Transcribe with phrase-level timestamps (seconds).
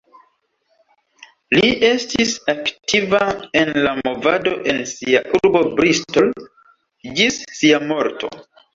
[1.57, 3.21] Li estis aktiva
[3.63, 6.37] en la movado en sia urbo Bristol,
[7.21, 8.37] ĝis sia morto.